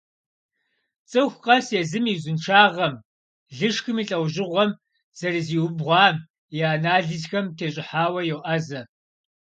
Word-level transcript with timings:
ЦӀыху 1.09 1.41
къэс 1.45 1.67
езым 1.81 2.05
и 2.13 2.15
узыншагъэм, 2.17 2.93
лышхым 3.57 3.97
и 4.01 4.03
лӀэужьыгъуэм, 4.09 4.71
зэрызиубгъуам, 5.17 6.15
и 6.57 6.59
анализхэм 6.73 7.45
тещӀыхьауэ 7.57 8.21
йоӀэзэ. 8.29 8.81